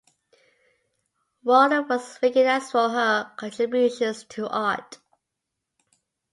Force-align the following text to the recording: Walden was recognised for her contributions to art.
Walden 1.43 1.87
was 1.87 2.17
recognised 2.23 2.71
for 2.71 2.89
her 2.89 3.31
contributions 3.37 4.23
to 4.29 4.47
art. 4.49 4.97